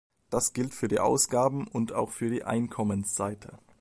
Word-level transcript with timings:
Das 0.31 0.53
gilt 0.53 0.73
für 0.73 0.87
die 0.87 0.99
Ausgaben- 0.99 1.67
und 1.67 1.93
auch 1.93 2.09
für 2.09 2.31
die 2.31 2.43
Einkommenseite. 2.43 3.59